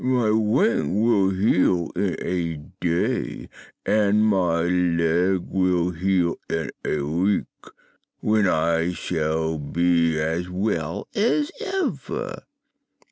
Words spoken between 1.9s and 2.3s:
in